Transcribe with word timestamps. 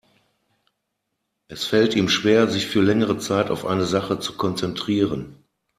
Es 1.47 1.63
fällt 1.67 1.95
ihm 1.95 2.09
schwer, 2.09 2.47
sich 2.47 2.65
für 2.65 2.81
längere 2.81 3.19
Zeit 3.19 3.51
auf 3.51 3.67
eine 3.67 3.85
Sache 3.85 4.19
zu 4.19 4.35
konzentrieren. 4.35 5.43